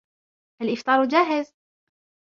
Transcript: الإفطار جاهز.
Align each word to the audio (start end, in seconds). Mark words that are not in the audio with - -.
الإفطار 0.61 1.05
جاهز. 1.05 1.53